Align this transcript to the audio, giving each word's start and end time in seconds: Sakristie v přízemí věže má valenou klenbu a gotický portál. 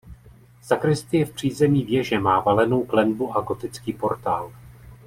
Sakristie 0.61 1.25
v 1.25 1.33
přízemí 1.33 1.85
věže 1.85 2.19
má 2.19 2.39
valenou 2.39 2.85
klenbu 2.85 3.37
a 3.37 3.41
gotický 3.41 3.93
portál. 3.93 4.51